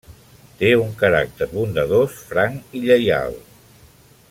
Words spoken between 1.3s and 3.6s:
bondadós, franc i lleial.